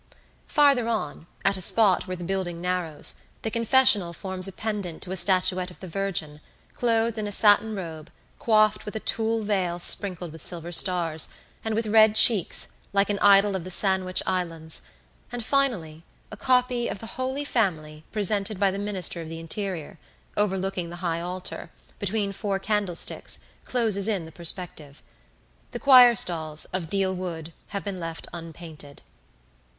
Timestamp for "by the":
18.59-18.79